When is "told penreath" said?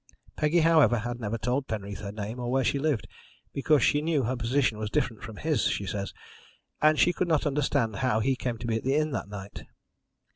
1.37-1.99